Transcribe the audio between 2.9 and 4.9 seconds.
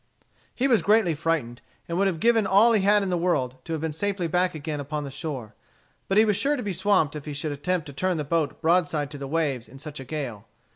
in the world, to have been safely back again